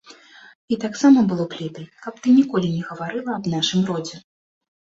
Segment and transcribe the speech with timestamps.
[0.75, 4.17] І таксама было б лепей, каб ты ніколі не гаварыла аб нашым родзе.